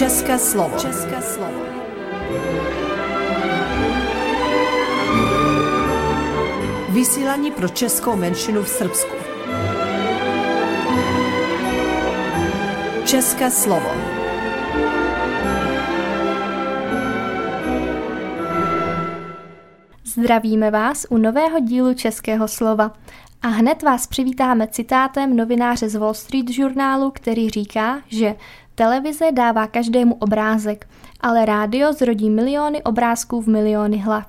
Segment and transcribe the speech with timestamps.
[0.00, 0.78] České slovo.
[0.78, 1.60] České slovo.
[6.88, 9.14] Vysílání pro českou menšinu v Srbsku.
[13.04, 13.90] České slovo.
[20.04, 22.92] Zdravíme vás u nového dílu Českého slova.
[23.42, 28.34] A hned vás přivítáme citátem novináře z Wall Street žurnálu, který říká, že
[28.80, 30.88] televize dává každému obrázek,
[31.20, 34.26] ale rádio zrodí miliony obrázků v miliony hlav.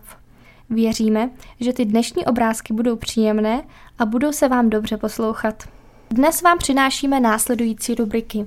[0.69, 3.63] Věříme, že ty dnešní obrázky budou příjemné
[3.99, 5.63] a budou se vám dobře poslouchat.
[6.09, 8.45] Dnes vám přinášíme následující rubriky.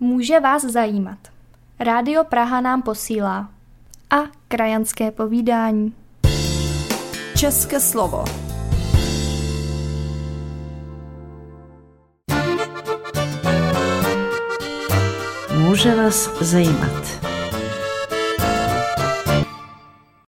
[0.00, 1.18] Může vás zajímat.
[1.80, 3.48] Rádio Praha nám posílá.
[4.10, 4.16] A
[4.48, 5.94] krajanské povídání.
[7.36, 8.41] České slovo.
[15.72, 17.26] Může vás zajímat.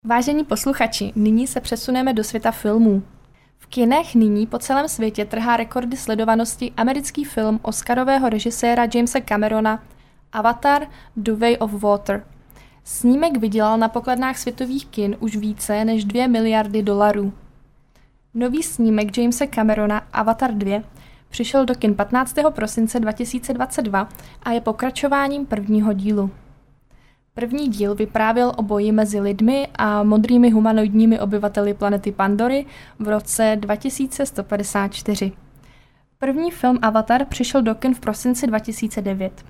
[0.05, 3.03] Vážení posluchači, nyní se přesuneme do světa filmů.
[3.59, 9.83] V kinech nyní po celém světě trhá rekordy sledovanosti americký film Oscarového režiséra Jamesa Camerona
[10.33, 12.25] Avatar The Way of Water.
[12.85, 17.33] Snímek vydělal na pokladnách světových kin už více než 2 miliardy dolarů.
[18.35, 20.83] Nový snímek Jamesa Camerona Avatar 2
[21.33, 22.35] přišel do kin 15.
[22.51, 24.09] prosince 2022
[24.43, 26.31] a je pokračováním prvního dílu.
[27.35, 32.67] První díl vyprávěl o boji mezi lidmi a modrými humanoidními obyvateli planety Pandory
[32.99, 35.33] v roce 2154.
[36.19, 39.45] První film Avatar přišel do kin v prosinci 2009.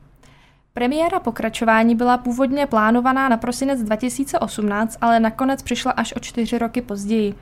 [0.75, 6.83] Premiéra pokračování byla původně plánovaná na prosinec 2018, ale nakonec přišla až o čtyři roky
[6.83, 7.35] později.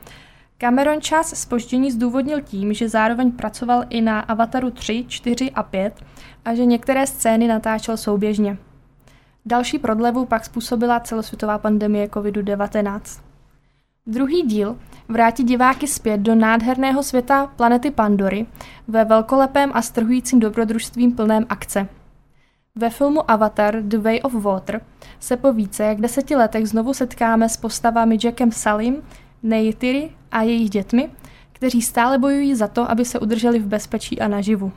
[0.60, 6.04] Cameron čas spoždění zdůvodnil tím, že zároveň pracoval i na Avataru 3, 4 a 5
[6.44, 8.58] a že některé scény natáčel souběžně.
[9.46, 13.00] Další prodlevu pak způsobila celosvětová pandemie COVID-19.
[14.06, 14.76] Druhý díl
[15.08, 18.46] vrátí diváky zpět do nádherného světa planety Pandory
[18.88, 21.88] ve velkolepém a strhujícím dobrodružstvím plném akce.
[22.74, 24.80] Ve filmu Avatar The Way of Water
[25.20, 28.96] se po více jak deseti letech znovu setkáme s postavami Jackem Salim,
[29.42, 31.10] Neytiri a jejich dětmi,
[31.52, 34.72] kteří stále bojují za to, aby se udrželi v bezpečí a naživu.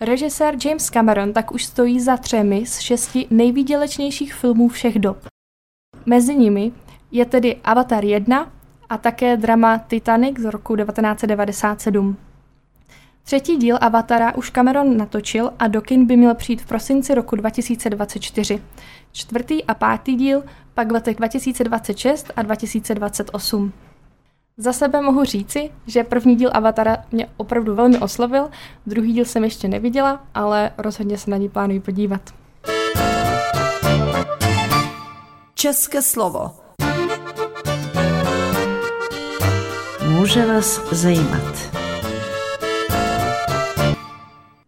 [0.00, 5.18] Režisér James Cameron tak už stojí za třemi z šesti nejvýdělečnějších filmů všech dob.
[6.06, 6.72] Mezi nimi
[7.10, 8.52] je tedy Avatar 1
[8.88, 12.16] a také drama Titanic z roku 1997.
[13.24, 17.36] Třetí díl Avatara už Cameron natočil a do kin by měl přijít v prosinci roku
[17.36, 18.62] 2024.
[19.12, 20.42] Čtvrtý a pátý díl
[20.74, 23.72] pak v letech 2026 a 2028.
[24.56, 28.50] Za sebe mohu říci, že první díl Avatara mě opravdu velmi oslovil,
[28.86, 32.20] druhý díl jsem ještě neviděla, ale rozhodně se na ní plánuji podívat.
[35.54, 36.50] České slovo.
[40.08, 41.54] Může vás zajímat.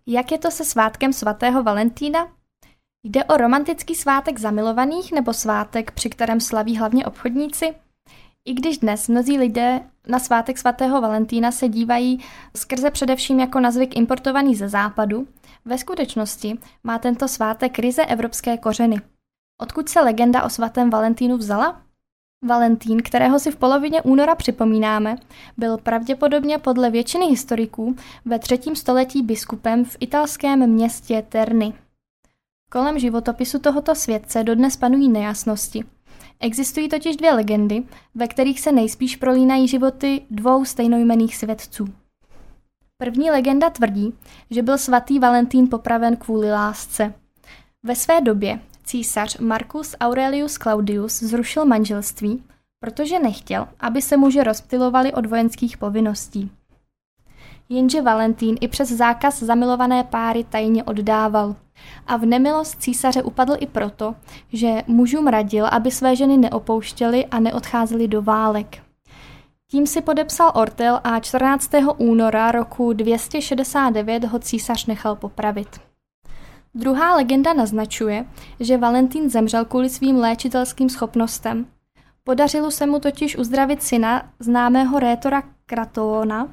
[0.06, 2.28] Jak je to se svátkem svatého Valentína?
[3.04, 7.74] Jde o romantický svátek zamilovaných nebo svátek, při kterém slaví hlavně obchodníci?
[8.46, 12.20] I když dnes mnozí lidé na svátek svatého Valentína se dívají
[12.56, 15.28] skrze především jako na zvyk importovaný ze západu,
[15.64, 18.96] ve skutečnosti má tento svátek ryze evropské kořeny.
[19.60, 21.82] Odkud se legenda o svatém Valentínu vzala?
[22.44, 25.16] Valentín, kterého si v polovině února připomínáme,
[25.56, 31.72] byl pravděpodobně podle většiny historiků ve třetím století biskupem v italském městě Terny.
[32.70, 35.84] Kolem životopisu tohoto světce dodnes panují nejasnosti–
[36.40, 37.82] Existují totiž dvě legendy,
[38.14, 41.88] ve kterých se nejspíš prolínají životy dvou stejnojmených svědců.
[42.98, 44.14] První legenda tvrdí,
[44.50, 47.14] že byl svatý Valentín popraven kvůli lásce.
[47.82, 52.42] Ve své době císař Marcus Aurelius Claudius zrušil manželství,
[52.80, 56.50] protože nechtěl, aby se muži rozptilovali od vojenských povinností.
[57.68, 61.56] Jenže Valentín i přes zákaz zamilované páry tajně oddával.
[62.06, 64.14] A v nemilost císaře upadl i proto,
[64.52, 68.82] že mužům radil, aby své ženy neopouštěli a neodcházeli do válek.
[69.70, 71.70] Tím si podepsal Ortel a 14.
[71.96, 75.68] února roku 269 ho císař nechal popravit.
[76.74, 78.26] Druhá legenda naznačuje,
[78.60, 81.66] že Valentín zemřel kvůli svým léčitelským schopnostem.
[82.24, 86.48] Podařilo se mu totiž uzdravit syna známého rétora Kratoona.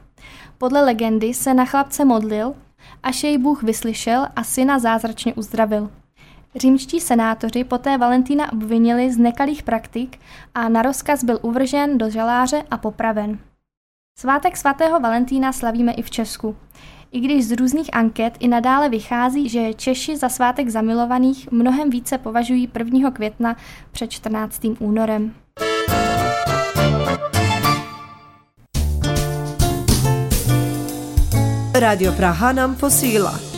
[0.57, 2.55] Podle legendy se na chlapce modlil
[3.03, 5.91] až jej Bůh vyslyšel a syna zázračně uzdravil.
[6.55, 10.19] Římští senátoři poté Valentína obvinili z nekalých praktik
[10.55, 13.39] a na rozkaz byl uvržen do žaláře a popraven.
[14.19, 16.55] Svátek svatého Valentína slavíme i v Česku.
[17.11, 22.17] I když z různých anket i nadále vychází, že Češi za svátek zamilovaných mnohem více
[22.17, 23.11] považují 1.
[23.11, 23.55] května
[23.91, 24.61] před 14.
[24.79, 25.33] únorem.
[31.73, 33.52] Radio Praha nam posila.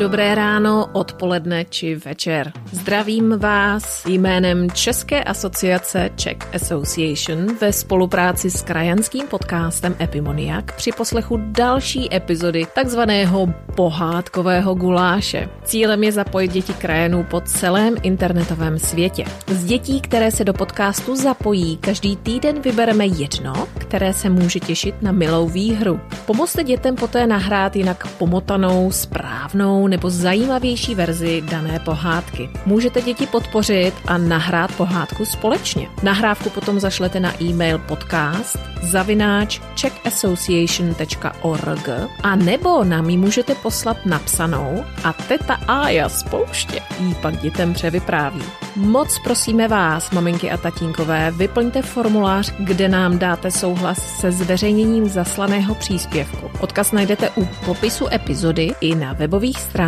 [0.00, 2.52] Dobré ráno, odpoledne či večer.
[2.72, 11.36] Zdravím vás jménem České asociace Czech Association ve spolupráci s krajanským podcastem Epimoniak při poslechu
[11.36, 15.48] další epizody takzvaného pohádkového guláše.
[15.64, 19.24] Cílem je zapojit děti krajanů po celém internetovém světě.
[19.46, 25.02] Z dětí, které se do podcastu zapojí, každý týden vybereme jedno, které se může těšit
[25.02, 26.00] na milou výhru.
[26.26, 32.50] Pomozte dětem poté nahrát jinak pomotanou, správnou nebo zajímavější verzi dané pohádky.
[32.66, 35.88] Můžete děti podpořit a nahrát pohádku společně.
[36.02, 41.88] Nahrávku potom zašlete na e-mail podcast zavináč czechassociation.org
[42.22, 47.74] a nebo nám ji můžete poslat napsanou a teta Aja z pouště jí pak dětem
[47.74, 48.42] převypráví.
[48.76, 55.74] Moc prosíme vás, maminky a tatínkové, vyplňte formulář, kde nám dáte souhlas se zveřejněním zaslaného
[55.74, 56.50] příspěvku.
[56.60, 59.79] Odkaz najdete u popisu epizody i na webových stránkách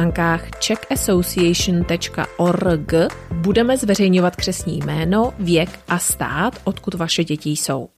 [0.61, 2.93] checkassociation.org.
[3.33, 7.89] Budeme zveřejňovat křesní jméno, věk a stát, odkud vaše děti jsou.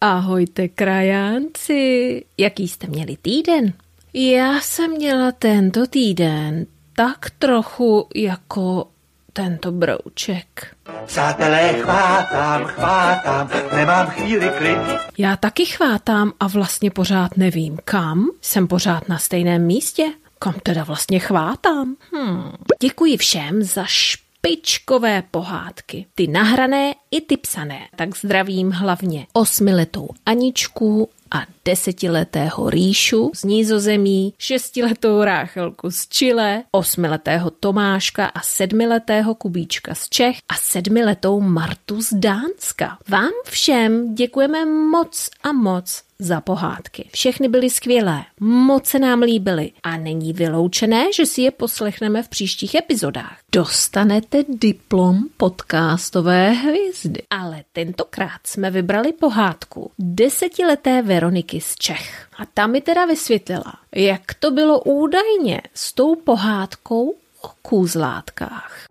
[0.00, 3.72] Ahojte krajánci, jaký jste měli týden?
[4.14, 8.88] Já jsem měla tento týden tak trochu jako
[9.36, 10.76] tento brouček.
[11.06, 14.78] Přátelé, chvátám, chvátám, nemám chvíli klid.
[15.18, 18.26] Já taky chvátám a vlastně pořád nevím kam.
[18.40, 20.04] Jsem pořád na stejném místě.
[20.38, 21.96] Kam teda vlastně chvátám?
[22.12, 22.52] Hmm.
[22.80, 26.06] Děkuji všem za špičkové pohádky.
[26.14, 27.80] Ty nahrané i ty psané.
[27.96, 37.50] Tak zdravím hlavně osmiletou Aničku a desetiletého Ríšu z Nízozemí, šestiletou Ráchelku z Chile, osmiletého
[37.50, 42.98] Tomáška a sedmiletého Kubíčka z Čech a sedmiletou Martu z Dánska.
[43.08, 47.08] Vám všem děkujeme moc a moc za pohádky.
[47.12, 52.28] Všechny byly skvělé, moc se nám líbily a není vyloučené, že si je poslechneme v
[52.28, 53.38] příštích epizodách.
[53.52, 57.22] Dostanete diplom podcastové hvězdy.
[57.30, 62.28] Ale tentokrát jsme vybrali pohádku desetileté Veroniky z Čech.
[62.38, 68.86] A ta mi teda vysvětlila, jak to bylo údajně s tou pohádkou o kůzlátkách.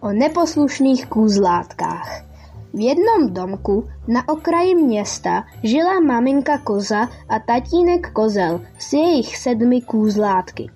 [0.00, 2.29] O neposlušných kůzlátkách.
[2.74, 9.80] V jednom domku na okraji města žila maminka koza a tatínek kozel s jejich sedmi
[9.80, 10.70] kůzlátky.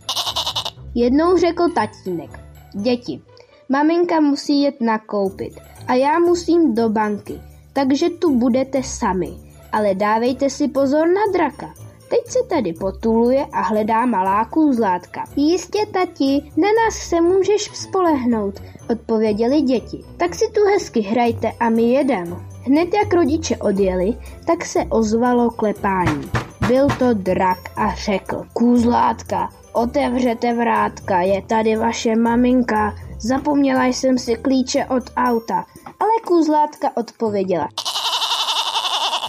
[0.95, 2.41] Jednou řekl tatínek,
[2.75, 3.21] děti,
[3.69, 5.53] maminka musí jet nakoupit
[5.87, 7.41] a já musím do banky,
[7.73, 9.31] takže tu budete sami,
[9.73, 11.84] ale dávejte si pozor na draka.
[12.09, 15.25] Teď se tady potuluje a hledá malá kůzlátka.
[15.37, 20.05] Jistě, tati, na nás se můžeš spolehnout, odpověděli děti.
[20.17, 22.37] Tak si tu hezky hrajte a my jedem.
[22.67, 26.31] Hned jak rodiče odjeli, tak se ozvalo klepání.
[26.69, 34.37] Byl to drak a řekl, kůzlátka, otevřete vrátka, je tady vaše maminka, zapomněla jsem si
[34.37, 35.65] klíče od auta,
[36.01, 37.69] ale kůzlátka odpověděla.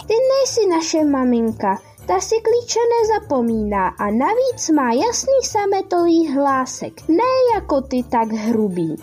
[0.06, 7.54] Ty nejsi naše maminka, ta si klíče nezapomíná a navíc má jasný sametový hlásek, ne
[7.54, 8.96] jako ty tak hrubý.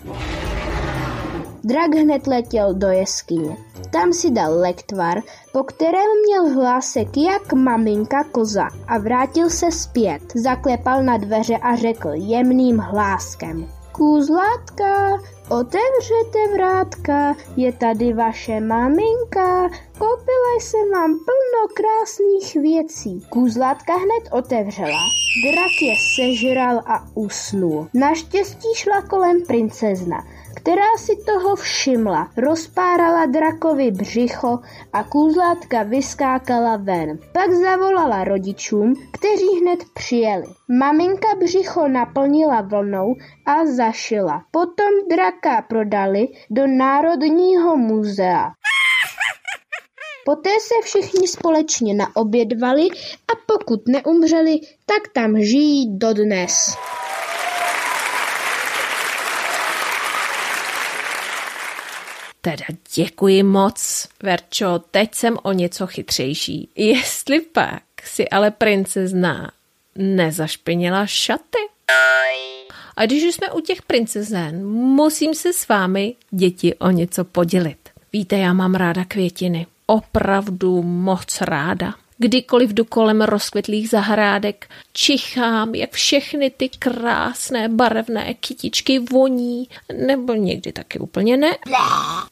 [1.63, 3.57] Drak hned letěl do jeskyně.
[3.91, 10.22] Tam si dal lektvar, po kterém měl hlásek jak maminka koza a vrátil se zpět.
[10.36, 13.67] Zaklepal na dveře a řekl jemným hláskem.
[13.91, 15.17] Kůzlátka,
[15.60, 23.22] otevřete vrátka, je tady vaše maminka, koupila jsem vám plno krásných věcí.
[23.29, 25.00] Kůzlátka hned otevřela,
[25.45, 27.88] drak je sežral a usnul.
[27.93, 30.24] Naštěstí šla kolem princezna
[30.55, 32.29] která si toho všimla.
[32.38, 34.60] Rozpárala drakovi břicho
[34.93, 37.19] a kůzlátka vyskákala ven.
[37.31, 40.45] Pak zavolala rodičům, kteří hned přijeli.
[40.79, 44.43] Maminka břicho naplnila vlnou a zašila.
[44.51, 48.51] Potom draka prodali do Národního muzea.
[50.25, 52.88] Poté se všichni společně naobědvali
[53.31, 56.77] a pokud neumřeli, tak tam žijí dodnes.
[62.45, 66.69] Teda děkuji moc, Verčo, teď jsem o něco chytřejší.
[66.75, 69.51] Jestli pak si ale princezna
[69.95, 71.57] nezašpinila šaty.
[72.95, 77.89] A když už jsme u těch princezen, musím se s vámi, děti, o něco podělit.
[78.13, 79.67] Víte, já mám ráda květiny.
[79.85, 81.93] Opravdu moc ráda.
[82.17, 89.67] Kdykoliv jdu kolem rozkvětlých zahrádek, čichám, jak všechny ty krásné barevné kytičky voní,
[90.08, 91.51] nebo někdy taky úplně ne.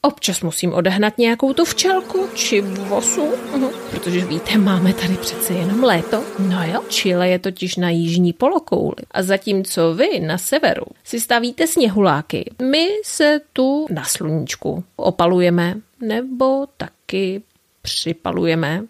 [0.01, 5.83] Občas musím odehnat nějakou tu včelku či vosu, mhm, protože víte, máme tady přece jenom
[5.83, 6.23] léto.
[6.39, 8.95] No jo, Chile je totiž na jižní polokouli.
[9.11, 16.67] A zatímco vy na severu si stavíte sněhuláky, my se tu na sluníčku opalujeme nebo
[16.77, 17.41] taky
[17.81, 18.83] připalujeme.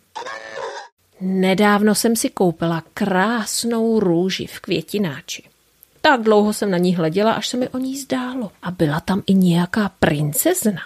[1.21, 5.43] Nedávno jsem si koupila krásnou růži v květináči.
[6.01, 8.51] Tak dlouho jsem na ní hleděla, až se mi o ní zdálo.
[8.61, 10.81] A byla tam i nějaká princezna.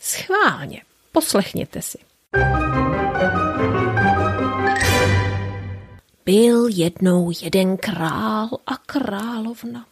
[0.00, 1.98] Schválně, poslechněte si.
[6.24, 9.84] Byl jednou jeden král a královna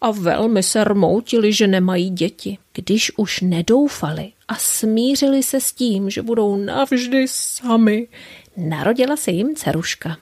[0.00, 2.58] a velmi se rmoutili, že nemají děti.
[2.72, 8.08] Když už nedoufali a smířili se s tím, že budou navždy sami,
[8.56, 10.16] narodila se jim dceruška.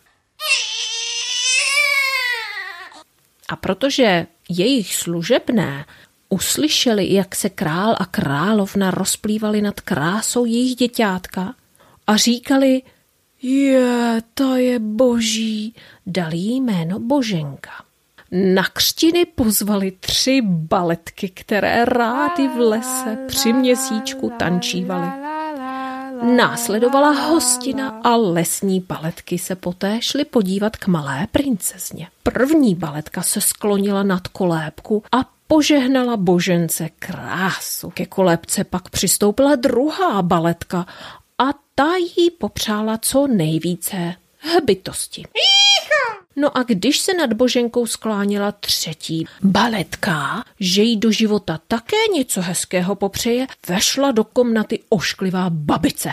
[3.48, 5.84] A protože jejich služebné
[6.28, 11.54] uslyšeli, jak se král a královna rozplývali nad krásou jejich děťátka
[12.06, 12.82] a říkali,
[13.42, 15.74] je, ta je boží,
[16.06, 17.70] dali jí jméno Boženka.
[18.32, 25.37] Na křtiny pozvali tři baletky, které rády v lese při měsíčku tančívaly.
[26.22, 32.08] Následovala hostina a lesní baletky se poté šly podívat k malé princezně.
[32.22, 37.90] První baletka se sklonila nad kolébku a požehnala božence krásu.
[37.90, 40.86] Ke kolébce pak přistoupila druhá baletka
[41.38, 41.44] a
[41.74, 45.24] ta jí popřála co nejvíce hbitosti.
[46.40, 52.40] No a když se nad Boženkou skláněla třetí baletka, že jí do života také něco
[52.40, 56.10] hezkého popřeje, vešla do komnaty ošklivá babice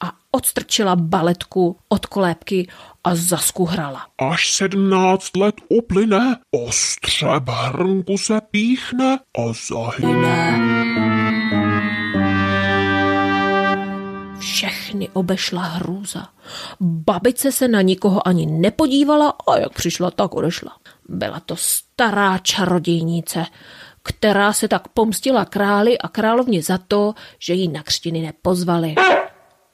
[0.00, 2.68] a odstrčila baletku od kolébky
[3.04, 4.06] a zaskuhrala.
[4.18, 11.11] Až sedmnáct let uplyne, ostře hrnku se píchne a zahyne.
[14.92, 16.28] Všechny obešla hrůza.
[16.80, 20.76] Babice se na nikoho ani nepodívala a jak přišla, tak odešla.
[21.08, 23.46] Byla to stará čarodějnice,
[24.02, 28.94] která se tak pomstila králi a královně za to, že ji na křtiny nepozvali.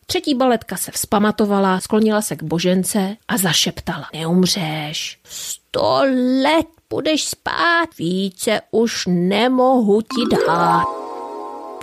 [0.06, 4.06] Třetí baletka se vzpamatovala, sklonila se k božence a zašeptala.
[4.12, 5.20] Neumřeš.
[5.24, 6.02] Sto
[6.42, 11.07] let budeš spát, více už nemohu ti dát.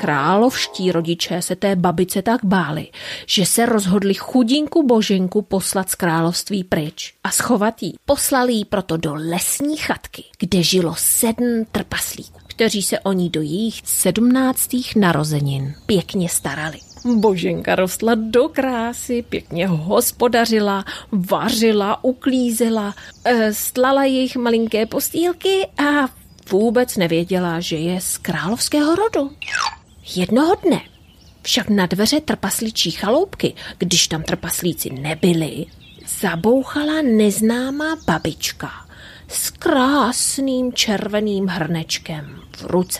[0.05, 2.87] Královští rodiče se té babice tak báli,
[3.25, 7.93] že se rozhodli chudinku boženku poslat z království pryč a schovat jí.
[8.05, 13.41] Poslali jí proto do lesní chatky, kde žilo sedm trpaslíků, kteří se o ní do
[13.41, 16.77] jejich sedmnáctých narozenin pěkně starali.
[17.15, 26.07] Boženka rostla do krásy, pěkně hospodařila, vařila, uklízela, eh, stlala jejich malinké postýlky a
[26.51, 29.31] vůbec nevěděla, že je z královského rodu.
[30.15, 30.81] Jednoho dne
[31.41, 35.65] však na dveře trpasličí chaloupky, když tam trpaslíci nebyli,
[36.21, 38.71] zabouchala neznámá babička
[39.27, 42.99] s krásným červeným hrnečkem v ruce.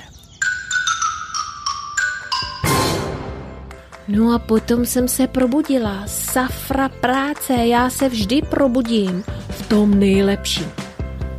[4.08, 6.04] No a potom jsem se probudila.
[6.08, 10.72] Safra práce, já se vždy probudím v tom nejlepším.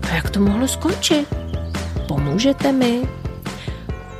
[0.02, 1.28] A jak to mohlo skončit?
[2.08, 3.25] Pomůžete mi?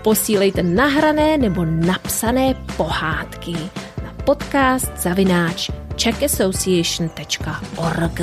[0.07, 3.53] Posílejte nahrané nebo napsané pohádky
[4.03, 8.21] na podcast zavináč czeckassociation.org.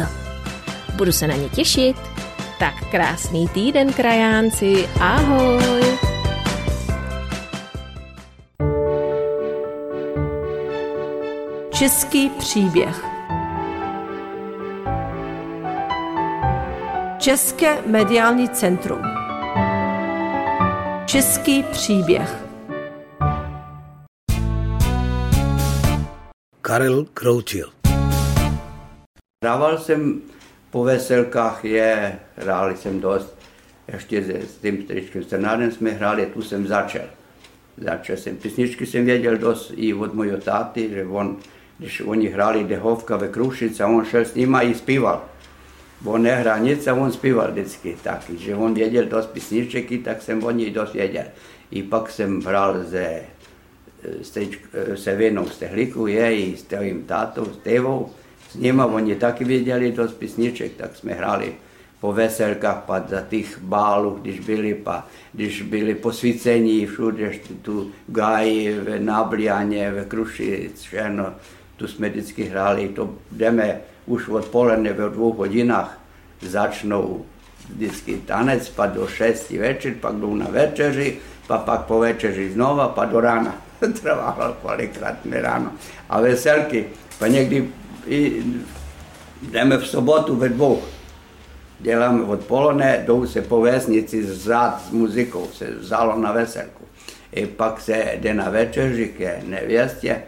[0.95, 1.97] Budu se na ně těšit.
[2.59, 4.89] Tak krásný týden, krajánci.
[4.99, 5.83] Ahoj!
[11.69, 13.05] Český příběh
[17.17, 19.22] České mediální centrum
[21.13, 22.45] Český příběh
[26.61, 27.71] Karel Kroutil
[29.43, 30.21] Hrával jsem
[30.71, 33.37] po veselkách, je, hráli jsem dost.
[33.93, 37.05] Ještě s tím tričkem Strnádem jsme hráli, tu jsem začal.
[37.77, 41.37] Začal jsem, písničky jsem věděl dost i od mojho táty, že on,
[41.77, 45.25] když oni hráli Dehovka ve Krušice, on šel s nima i zpíval
[46.05, 50.43] on nehrá nic a on zpíval vždycky tak, že on věděl dost písničky, tak jsem
[50.43, 51.25] o něj dost věděl.
[51.71, 53.21] I pak jsem hrál ze
[55.15, 58.09] vinou z tehlíku je i s tvým tátou, s Tevou.
[58.49, 61.53] S nima oni taky věděli dost písniček, tak jsme hráli
[61.99, 67.31] po veselkách, pa za těch bálů, když byli, pa, když byli posvícení všude,
[67.61, 71.33] tu gáji, ve Náblianě, ve Kruši, všechno,
[71.77, 75.99] tu jsme vždycky hráli, to jdeme už odpoledne ve dvou hodinách,
[76.41, 77.25] začnou
[77.69, 81.17] vždycky tanec, pa do šesti večer, pak jdou na večeři,
[81.47, 83.55] pa pak po večeři znova, pa do rána.
[84.01, 85.71] Trvalo kolikrát mi ráno.
[86.09, 86.85] A veselky,
[87.19, 87.69] pa někdy
[88.07, 88.43] i
[89.41, 90.81] jdeme v sobotu ve dvou.
[91.79, 96.83] Děláme odpoledne, jdou se po vesnici zát s muzikou, se vzalo na veselku.
[97.31, 100.21] I pak se jde na večeři ke nevěstě,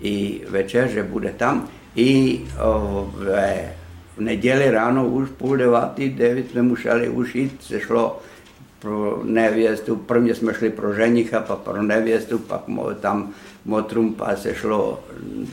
[0.00, 1.68] i večeře bude tam.
[1.96, 3.74] I o, ve
[4.18, 8.18] v neděli ráno už půl devátý, devět jsme museli už se šlo
[8.78, 12.60] pro nevěstu, prvně jsme šli pro ženicha, pak pro nevěstu, pak
[13.00, 13.30] tam
[13.64, 15.00] motrumpa se šlo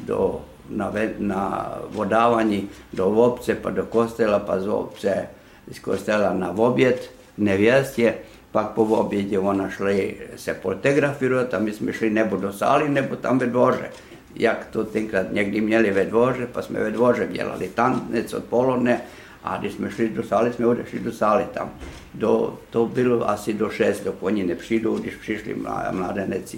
[0.05, 5.27] do, na, na vodávání do obce, pak do kostela, pak z obce,
[5.71, 8.13] z kostela na oběd nevěstě,
[8.51, 13.15] pak po obědě ona šli se fotografovat a my jsme šli nebo do sály, nebo
[13.15, 13.89] tam ve dvoře
[14.35, 19.01] jak to tenkrát někdy měli ve dvoře, pak jsme ve dvoře dělali tanec odpoledne
[19.43, 21.71] a když jsme šli do sály, jsme odešli do sály tam.
[22.13, 25.55] Do, to bylo asi do 6, do oni nepřijdou, když přišli
[25.91, 26.55] mladenec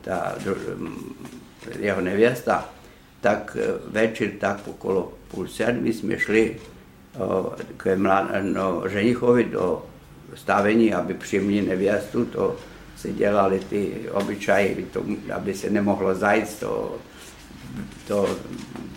[0.00, 0.56] ta, do,
[1.78, 2.68] jeho nevěsta,
[3.20, 6.56] tak eh, večer tak okolo půl sedmi jsme šli
[7.18, 9.86] o, k mlad, no, ženichovi do
[10.34, 12.56] stavení, aby přijemli nevěstu, to
[13.00, 14.76] se dělali ty obyčaje,
[15.34, 16.98] aby se nemohlo zajít to,
[18.08, 18.36] to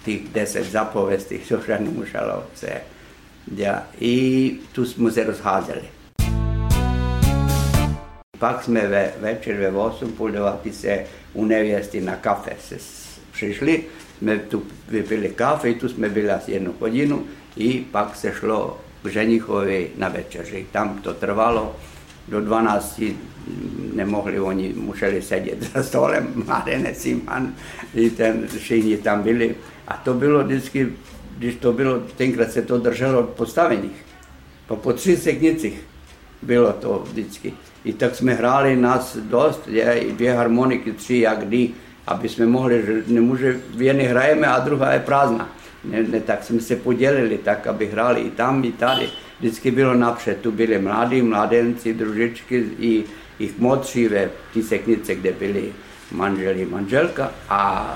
[0.05, 2.81] těch deset zapověstí, to všechno muselo se
[3.45, 3.83] dělat.
[3.99, 5.81] I tu jsme se rozházeli.
[8.39, 12.77] Pak jsme ve, večer ve 8, půl 9 se u nevěsty na kafe se
[13.31, 13.83] přišli,
[14.17, 17.23] jsme tu vypili kafe, tu jsme byli asi jednu hodinu
[17.57, 20.67] i pak se šlo k ženichovi na večeři.
[20.71, 21.75] Tam to trvalo
[22.27, 23.01] do 12
[23.93, 27.53] nemohli, oni museli sedět za stolem, mladenec Iman,
[28.17, 29.55] ten, všichni tam byli.
[29.87, 30.93] A to bylo vždycky,
[31.37, 34.05] když to bylo, tenkrát se to drželo od postavených.
[34.67, 35.81] Po, po tři seknicích
[36.41, 37.53] bylo to vždycky.
[37.85, 41.69] I tak jsme hráli nás dost, je, i dvě harmoniky, tři, jak kdy,
[42.07, 45.49] aby jsme mohli, že nemůže, v jedné hrajeme a druhá je prázdná.
[45.83, 49.09] Ne, ne, tak jsme se podělili tak, aby hráli i tam, i tady.
[49.43, 53.03] Vždycky bylo napřed, tu byli mladí, mladenci, družičky, i
[53.39, 55.63] jich mladší ve té seknice, kde byli
[56.11, 57.93] manželi, manželka a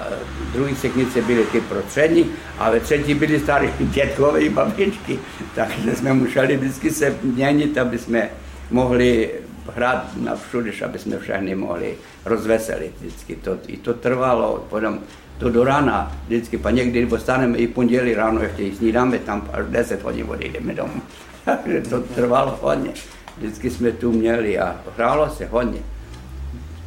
[0.50, 2.26] v druhé seknice byly ty prostřední
[2.60, 5.20] a ve třetí byli starý dětkové i babičky,
[5.56, 8.30] takže jsme museli vždycky se měnit, aby jsme
[8.72, 9.32] mohli
[9.76, 13.36] hrát na všude, aby jsme všechny mohli rozveselit vždycky.
[13.36, 15.00] To, I to trvalo, potom
[15.38, 20.04] to do rána, vždycky, pa někdy postaneme i pondělí ráno, ještě snídáme tam, až 10
[20.04, 21.02] hodin odejdeme domů.
[21.64, 22.94] Takže to trvalo hodně
[23.38, 25.80] vždycky jsme tu měli a hrálo se hodně.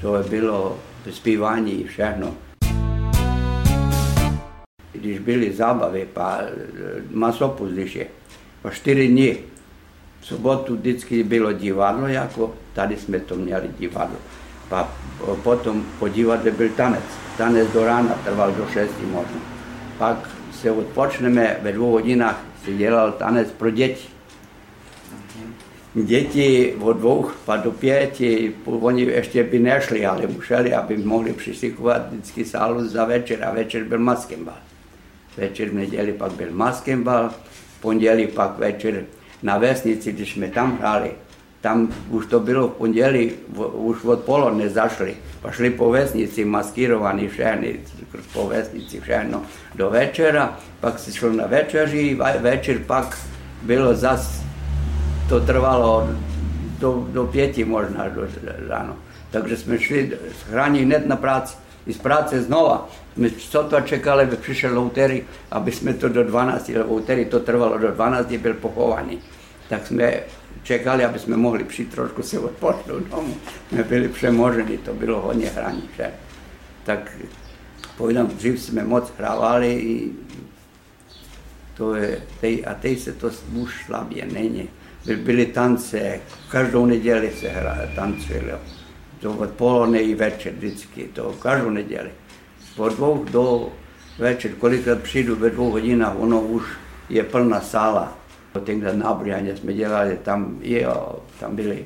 [0.01, 0.79] To bylo
[1.11, 2.35] zpívání všechno.
[4.93, 6.41] Když byly zábavy, pa
[7.11, 8.07] masopus, když je,
[8.63, 9.39] po čtyři dny,
[10.21, 14.17] v sobotu vždycky bylo divadlo, jako tady jsme to měli divadlo.
[14.69, 14.89] Pa
[15.43, 17.05] potom po divadle byl tanec.
[17.37, 19.41] Tanec do rána trval do šesti možná.
[19.99, 24.20] Pak se odpočneme, ve dvou hodinách se dělal tanec pro děti
[25.95, 27.31] děti od dvou
[27.63, 33.45] do pěti, oni ještě by nešli, ale museli, aby mohli přišikovat vždycky sálu za večer.
[33.45, 34.59] A večer byl maskembal.
[35.37, 37.31] Večer v neděli pak byl maskembal,
[37.81, 39.05] pondělí pak večer
[39.43, 41.11] na vesnici, když jsme tam hráli,
[41.61, 43.33] tam už to bylo v pondělí,
[43.73, 47.81] už odpoledne zašli, pašli po vesnici maskírovaní všechny,
[48.33, 49.43] po vesnici všechno
[49.75, 53.19] do večera, pak se šlo na večeři, večer pak
[53.63, 54.40] bylo zas
[55.31, 56.11] to trvalo
[56.79, 58.27] do, do pěti možná do
[58.69, 58.97] ráno.
[59.31, 61.57] Takže jsme šli z hraní hned na práci.
[61.87, 62.89] I z práce znova.
[63.17, 67.91] My sotva čekali, aby přišel Loutery, aby jsme to do 12, Loutery to trvalo do
[67.91, 69.19] 12, byl pochovaný.
[69.69, 70.21] Tak jsme
[70.63, 73.35] čekali, aby jsme mohli přijít trošku se odpočnout domů.
[73.69, 75.89] Jsme byli přemoženi, to bylo hodně hraní.
[75.97, 76.11] Že?
[76.85, 77.13] Tak
[77.97, 80.03] povídám, dřív jsme moc hrávali,
[81.77, 84.69] to je, tej, a teď se to už slabě není
[85.17, 88.59] byly tance, každou neděli se hra, tancovalo.
[89.21, 92.11] To odpoledne i večer vždycky, to každou neděli.
[92.77, 93.73] Po dvou do
[94.19, 96.63] večer, kolikrát přijdu ve dvou hodinách, ono už
[97.09, 98.17] je plná sála.
[98.65, 101.85] Tenkrát na Brianě jsme dělali, tam, jo, tam byly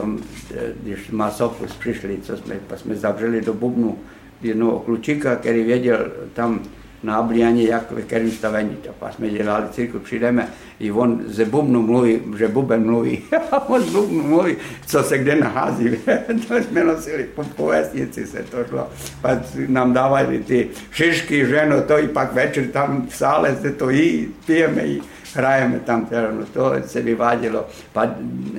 [0.00, 0.18] tom,
[0.54, 3.98] eh, když Masopus přišli, co jsme, jsme zavřeli do bubnu
[4.42, 6.60] jednoho klučíka, který věděl tam
[7.06, 8.76] na Abliani, jak ve kterém stavení.
[8.90, 10.48] A pak jsme dělali cirkus, přijdeme
[10.80, 13.22] i on ze bubnu mluví, že buben mluví.
[13.52, 15.90] A on z bubnu mluví, co se kde nahází.
[16.48, 18.88] to jsme nosili po, po vesnici se to šlo.
[19.22, 19.38] Pak
[19.68, 24.28] nám dávali ty šišky, ženo, to i pak večer tam v sále se to jí,
[24.46, 25.02] pijeme jí,
[25.34, 27.66] hrajeme tam, no to se vyvádělo.
[27.92, 28.08] Pak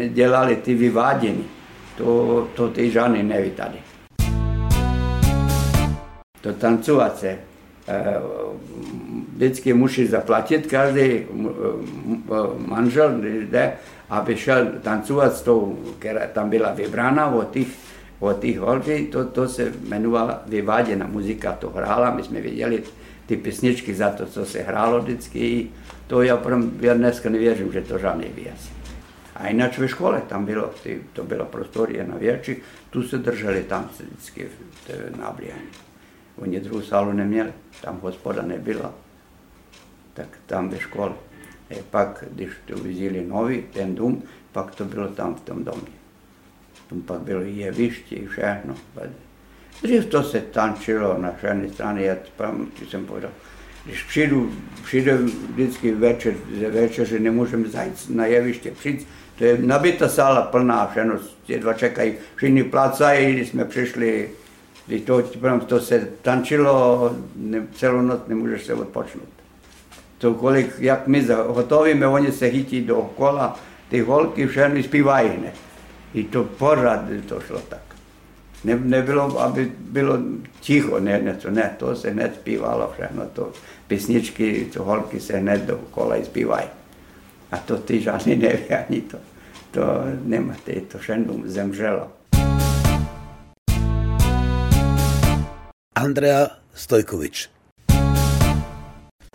[0.08, 1.46] dělali ty vyvádění.
[1.98, 3.78] To, to ty žádný neví tady.
[6.42, 6.54] To
[7.24, 7.47] Eh,
[9.36, 11.24] vždycky musí zaplatit každý eh,
[12.68, 13.74] manžel, když jde,
[14.10, 17.68] aby šel tancovat s tou, která tam byla vybrána od těch,
[18.20, 22.84] od těch holky, to, to se jmenovala vyváděna muzika, to hrála, my jsme viděli
[23.26, 25.68] ty písničky za to, co se hrálo vždycky,
[26.08, 26.42] to já,
[26.80, 28.72] já dneska nevěřím, že to žádný věc.
[29.36, 32.56] A jinak ve škole tam bylo, ty, to byla prostorie na větší,
[32.90, 34.48] tu se drželi tam vždycky
[35.20, 35.32] na
[36.38, 38.94] Oni druhou sálu neměli, tam hospoda nebyla,
[40.14, 41.14] tak tam ve škole.
[41.72, 45.98] A pak, když to vzali nový, ten dům, pak to bylo tam v tom domě.
[46.90, 48.76] Tam pak bylo i jeviště, i všechno.
[49.82, 52.16] Dřív to se tančilo na všechny strany, já
[52.90, 53.32] jsem povedal,
[53.86, 54.52] když přijdu,
[54.84, 60.88] přijde vždycky večer, ze večeře nemůžeme zajít na jeviště, přijít, to je nabita sála plná,
[60.88, 64.30] všechno, ty dva čekají, všichni plácají, když jsme přišli
[64.88, 65.24] když to,
[65.66, 69.30] to se tančilo ne, celou noc, nemůžeš se odpočnout.
[70.18, 75.54] To kolik, jak my hotovíme, oni se chytí do kola, ty holky všechny zpívají hned.
[76.14, 77.82] I to pořád to šlo tak.
[78.64, 80.18] Ne, nebylo, aby bylo
[80.60, 83.52] ticho, ne, něco, ne, to se hned zpívalo všechno, to
[83.88, 86.68] písničky, to holky se hned do kola zpívají.
[87.52, 89.18] A to ty žádný neví ani to.
[89.72, 89.82] To
[90.24, 92.17] nemáte, to všechno zemřelo.
[95.98, 97.50] Andrea Stojkovič.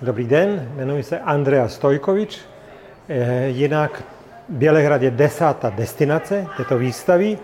[0.02, 2.40] Dobrý den, jmenuji se Andrea Stojkovič.
[3.08, 4.02] Eh, jinak
[4.48, 7.38] Bělehrad je desátá destinace této výstavy.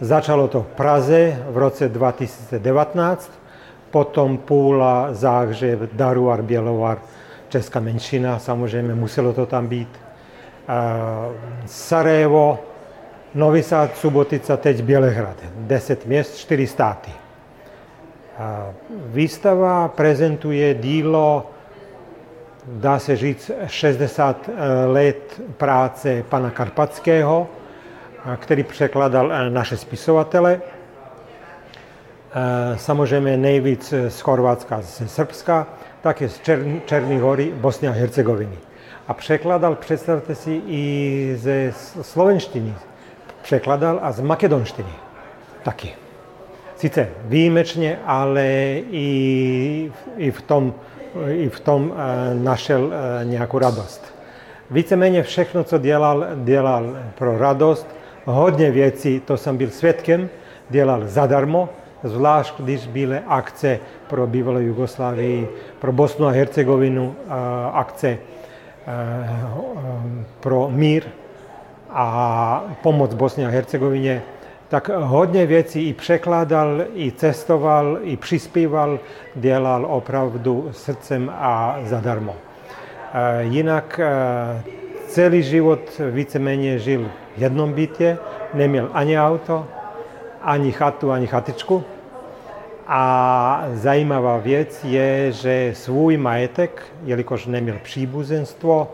[0.00, 3.32] Začalo to v Praze v roce 2019,
[3.90, 6.98] potom Půla, Záhřeb, Daruar, Bělovar,
[7.48, 9.88] Česká menšina, samozřejmě muselo to tam být.
[9.98, 10.72] Eh,
[11.66, 12.58] Sarajevo,
[13.34, 15.36] Novi Sad, Subotica, teď Bělehrad.
[15.54, 17.23] Deset měst, čtyři státy.
[19.06, 21.50] Výstava prezentuje dílo,
[22.66, 27.48] dá se říct, 60 eh, let práce pana Karpatského,
[28.32, 30.60] eh, který překladal eh, naše spisovatele.
[32.76, 35.66] Samozřejmě nejvíc z Chorvatska, ze Srbska,
[36.02, 36.40] také z
[36.86, 38.58] Černý hory, Bosny a Hercegoviny.
[39.08, 42.74] A překladal, představte si, i ze slovenštiny.
[43.42, 44.92] Překladal a z makedonštiny
[45.62, 46.03] taky
[46.84, 48.44] sice výjimečně, ale
[48.92, 49.08] i,
[50.16, 50.74] i, v, tom,
[51.28, 54.04] i v tom eh, našel eh, nějakou radost.
[54.70, 57.88] Víceméně všechno, co dělal, dělal pro radost.
[58.24, 60.28] Hodně věcí, to jsem byl svědkem,
[60.70, 61.68] dělal zadarmo,
[62.04, 65.48] zvlášť když byly akce pro bývalou Jugoslávii,
[65.80, 67.32] pro Bosnu a Hercegovinu, eh,
[67.72, 68.18] akce
[70.40, 71.04] pro mír
[71.90, 74.22] a pomoc Bosně a Hercegovině
[74.68, 78.98] tak hodně věcí i překládal, i cestoval, i přispíval,
[79.34, 82.36] dělal opravdu srdcem a zadarmo.
[83.14, 84.08] E, jinak e,
[85.06, 88.18] celý život víceméně žil v jednom bytě,
[88.54, 89.66] neměl ani auto,
[90.42, 91.84] ani chatu, ani chatičku.
[92.86, 98.92] A zajímavá věc je, že svůj majetek, jelikož neměl příbuzenstvo,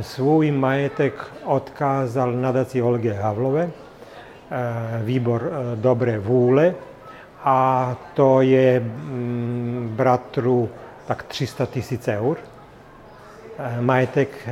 [0.00, 3.81] svůj majetek odkázal nadaci Olge Havlové, Eh,
[5.04, 6.74] výbor eh, dobré vůle
[7.44, 10.68] a to je mm, bratru
[11.06, 12.36] tak 300 tisíc eur,
[13.58, 14.48] eh, majetek,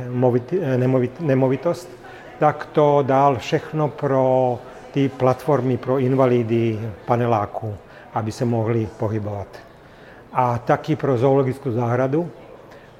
[1.19, 1.89] nemovitost,
[2.39, 4.59] tak to dal všechno pro
[4.91, 7.75] ty platformy pro invalidy paneláku,
[8.13, 9.47] aby se mohli pohybovat.
[10.33, 12.29] A taky pro zoologickou zahradu,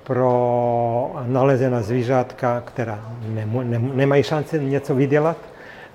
[0.03, 2.99] pro nalezená zvířátka, která
[3.93, 5.37] nemají šanci něco vydělat,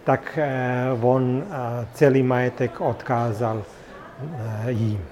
[0.07, 5.03] tak eh, on eh, celý majetek odkázal eh, jim.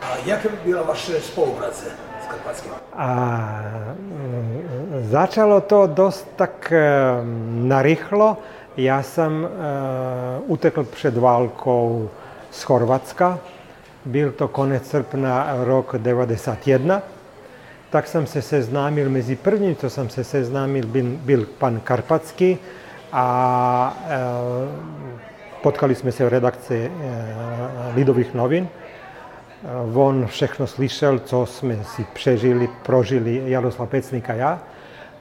[0.00, 1.84] A jak byla vaše spolupráce
[2.24, 2.72] s Karpatským?
[2.92, 3.08] A
[5.00, 6.72] začalo to dost tak
[7.50, 8.36] narychlo.
[8.76, 9.48] Já jsem
[10.46, 12.10] utekl před válkou
[12.50, 13.38] z Chorvatska.
[14.04, 17.02] Byl to konec srpna rok 91
[17.94, 22.58] tak jsem se seznámil, mezi prvním, co jsem se seznámil, byl, byl pan Karpacký
[23.12, 23.96] a
[25.62, 26.90] potkali jsme se v redakci
[27.94, 28.68] Lidových novin.
[29.94, 34.62] On všechno slyšel, co jsme si přežili, prožili Jaroslav Pecník a já.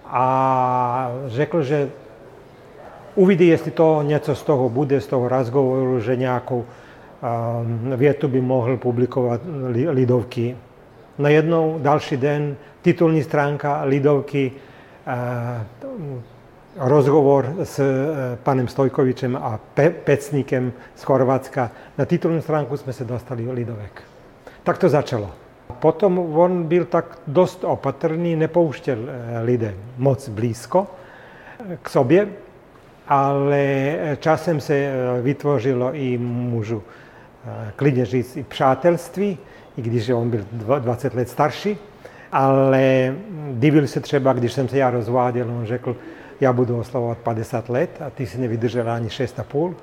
[0.06, 1.90] A řekl, že
[3.16, 6.66] uvidí, jestli to něco z toho bude, z toho rozhovoru, že nějakou
[7.96, 9.42] větu by mohl publikovat
[9.90, 10.58] Lidovky.
[11.18, 14.52] Najednou další den titulní stránka Lidovky,
[16.78, 17.84] rozhovor s e,
[18.44, 21.72] panem Stojkovičem a Pe- Pecníkem z Chorvatska.
[21.98, 24.02] Na titulní stránku jsme se dostali Lidovek.
[24.64, 25.32] Tak to začalo.
[25.80, 30.88] Potom on byl tak dost opatrný, nepouštěl e, lidé moc blízko
[31.82, 32.28] k sobě,
[33.08, 36.84] ale časem se vytvořilo i můžu
[37.76, 39.38] klidně říct i přátelství,
[39.78, 40.46] i když on byl
[40.80, 41.78] 20 let starší,
[42.32, 43.16] ale
[43.52, 45.96] divil se třeba, když jsem se já rozváděl, on řekl,
[46.42, 49.74] já budu oslavovat 50 let a ty si nevydržel ani 6,5.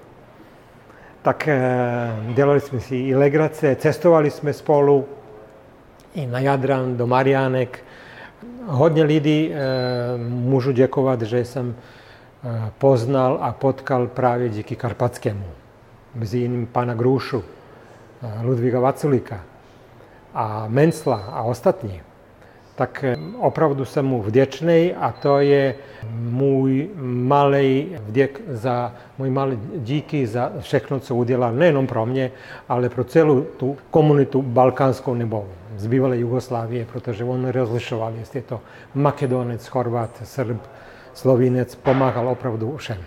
[1.23, 1.49] Tak
[2.35, 5.05] dělali jsme si i legrace, cestovali jsme spolu
[6.15, 7.85] i na Jadran, do Mariánek.
[8.67, 9.53] Hodně lidí
[10.29, 11.77] můžu děkovat, že jsem
[12.79, 15.45] poznal a potkal právě díky Karpatskému.
[16.15, 17.45] Mezi jiným pana Grůšu,
[18.43, 19.41] Ludvíka Vaculika
[20.35, 22.01] a Mencla a ostatní.
[22.75, 23.05] Tak
[23.39, 25.75] opravdu jsem mu vděčný a to je
[26.13, 32.31] můj malý vděk za, můj malý díky za všechno, co udělal nejenom pro mě,
[32.69, 38.43] ale pro celou tu komunitu balkánskou nebo z bývalé Jugoslávie, protože on rozlišoval, jestli je
[38.43, 38.61] to
[38.95, 40.61] Makedonec, Chorvat, Srb,
[41.15, 42.99] Slovinec, pomáhal opravdu všem.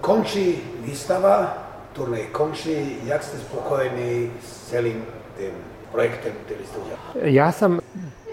[0.00, 0.54] Končí
[0.84, 1.61] výstava,
[1.92, 5.04] turnej končí, jak jste spokojení s celým
[5.38, 5.50] tím
[5.92, 7.34] projektem, který jste udělali?
[7.34, 7.80] Já jsem,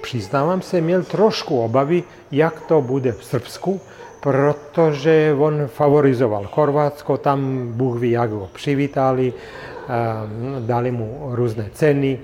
[0.01, 3.81] přiznávám se, měl trošku obavy, jak to bude v Srbsku,
[4.19, 9.33] protože on favorizoval Chorvatsko, tam Bůh ví, jak ho přivítali,
[10.59, 12.19] dali mu různé ceny,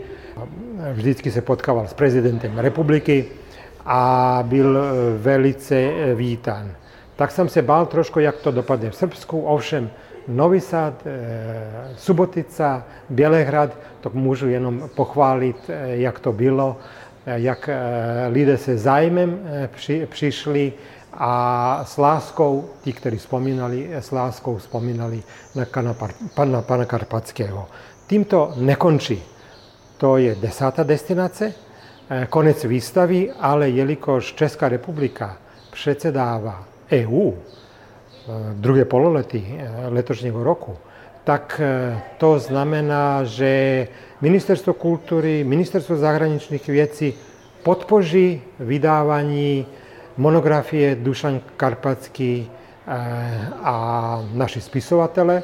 [0.93, 3.25] vždycky se potkával s prezidentem republiky
[3.85, 4.77] a byl
[5.17, 6.71] velice vítán.
[7.15, 9.89] Tak jsem se bál trošku, jak to dopadne v Srbsku, ovšem
[10.27, 10.93] Novi Sad,
[11.97, 16.77] Subotica, Bělehrad, to můžu jenom pochválit, jak to bylo,
[17.25, 17.69] jak
[18.29, 19.39] lidé se zájmem
[19.75, 20.73] při, přišli
[21.13, 25.23] a s láskou, ti, kteří vzpomínali, s láskou vzpomínali
[25.55, 25.95] na pana,
[26.33, 27.67] pana, pana Karpatského.
[28.07, 29.23] Tím to nekončí.
[29.97, 31.53] To je desátá destinace,
[32.29, 35.37] konec výstavy, ale jelikož Česká republika
[35.71, 37.31] předsedává EU,
[38.53, 39.57] druhé pololetí
[39.89, 40.77] letošního roku,
[41.23, 41.61] tak
[42.17, 43.87] to znamená, že
[44.21, 47.13] Ministerstvo kultury, Ministerstvo zahraničních věcí
[47.63, 49.65] podpoří vydávání
[50.17, 52.51] monografie Dušan Karpatský
[53.63, 55.43] a naši spisovatele,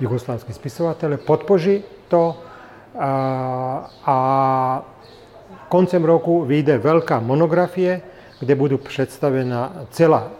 [0.00, 2.36] jugoslávskí spisovatele, podpoří to
[4.06, 4.16] a
[5.68, 8.00] koncem roku vyjde velká monografie,
[8.40, 10.30] kde budou představena celá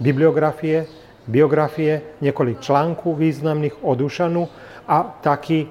[0.00, 0.86] bibliografie,
[1.26, 4.48] biografie, několik článků významných o Dušanu
[4.88, 5.66] a taky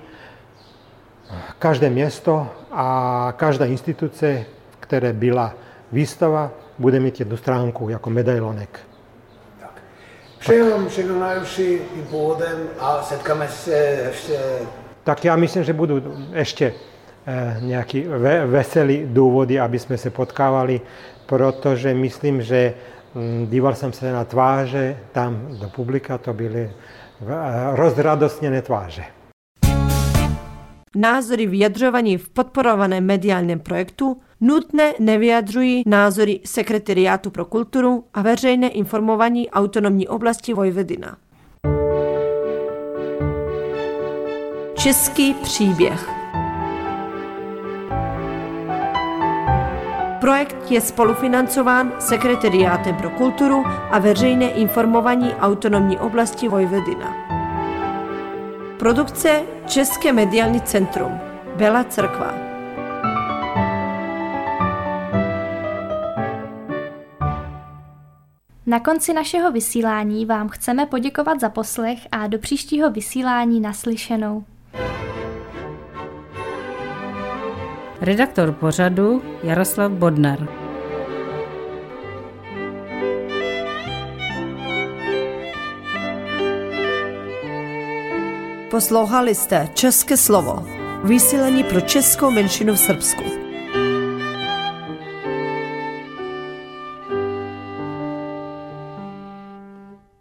[1.60, 4.46] každé město a každá instituce,
[4.80, 5.54] které byla
[5.92, 8.80] výstava, bude mít jednu stránku jako medailonek.
[9.60, 9.72] Tak.
[10.40, 13.76] Přeji vám všechno nejlepší tím původem a setkáme se
[14.08, 14.40] ještě.
[15.04, 16.02] Tak já myslím, že budou
[16.34, 16.74] ještě
[17.60, 18.06] nějaký
[18.46, 20.82] veselý důvody, aby jsme se potkávali,
[21.26, 22.74] protože myslím, že
[23.46, 26.72] díval jsem se na tváře tam do publika, to byly
[27.74, 29.04] rozradostněné tváře.
[30.96, 39.50] Názory vyjadřovaní v podporovaném mediálním projektu nutné nevyjadřují názory Sekretariátu pro kulturu a veřejné informování
[39.50, 41.18] autonomní oblasti Vojvodina.
[44.76, 46.21] Český příběh
[50.22, 57.16] Projekt je spolufinancován Sekretariátem pro kulturu a veřejné informování autonomní oblasti Vojvodina.
[58.80, 61.20] Produkce České mediální centrum
[61.56, 62.34] Bela Crkva
[68.66, 74.44] Na konci našeho vysílání vám chceme poděkovat za poslech a do příštího vysílání naslyšenou.
[78.02, 80.48] Redaktor pořadu Jaroslav Bodnar.
[88.72, 90.66] Poslouchali jste České slovo,
[91.04, 93.41] vysílení pro českou menšinu v Srbsku.